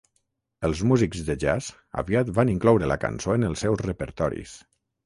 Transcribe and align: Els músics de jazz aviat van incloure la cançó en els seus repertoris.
Els 0.69 0.79
músics 0.91 1.21
de 1.27 1.35
jazz 1.45 1.69
aviat 2.05 2.35
van 2.41 2.53
incloure 2.57 2.91
la 2.95 2.99
cançó 3.07 3.39
en 3.41 3.51
els 3.53 3.67
seus 3.67 3.89
repertoris. 3.89 4.61